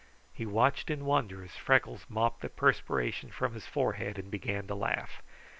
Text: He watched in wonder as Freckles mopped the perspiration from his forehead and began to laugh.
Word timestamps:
He 0.33 0.47
watched 0.47 0.89
in 0.89 1.05
wonder 1.05 1.43
as 1.43 1.55
Freckles 1.55 2.07
mopped 2.09 2.41
the 2.41 2.49
perspiration 2.49 3.29
from 3.29 3.53
his 3.53 3.67
forehead 3.67 4.17
and 4.17 4.31
began 4.31 4.65
to 4.65 4.73
laugh. 4.73 5.21